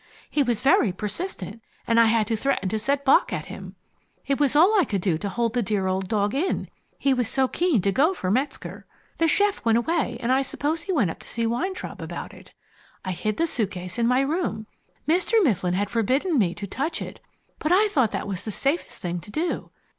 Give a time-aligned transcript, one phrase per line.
[0.31, 3.75] He was very persistent, and I had to threaten to set Bock at him.
[4.25, 7.29] It was all I could do to hold the dear old dog in, he was
[7.29, 8.87] so keen to go for Metzger.
[9.19, 12.51] The chef went away, and I suppose he went up to see Weintraub about it.
[13.05, 14.65] I hid the suitcase in my room.
[15.07, 15.35] Mr.
[15.43, 17.19] Mifflin had forbidden me to touch it,
[17.59, 19.69] but I thought that the safest thing to do.